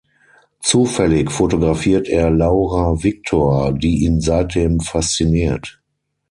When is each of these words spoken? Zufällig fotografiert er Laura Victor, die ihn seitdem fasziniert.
Zufällig 0.61 1.29
fotografiert 1.29 2.07
er 2.07 2.31
Laura 2.31 3.03
Victor, 3.03 3.71
die 3.71 4.03
ihn 4.03 4.19
seitdem 4.19 4.79
fasziniert. 4.79 5.79